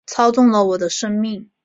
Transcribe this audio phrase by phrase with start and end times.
[0.07, 1.51] 操纵了我的生命